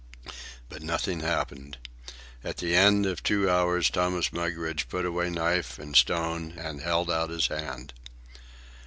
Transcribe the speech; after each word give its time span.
But 0.67 0.81
nothing 0.81 1.19
happened. 1.19 1.77
At 2.43 2.57
the 2.57 2.75
end 2.75 3.05
of 3.05 3.21
two 3.21 3.47
hours 3.47 3.91
Thomas 3.91 4.33
Mugridge 4.33 4.89
put 4.89 5.05
away 5.05 5.29
knife 5.29 5.77
and 5.77 5.95
stone 5.95 6.53
and 6.57 6.81
held 6.81 7.11
out 7.11 7.29
his 7.29 7.49
hand. 7.49 7.93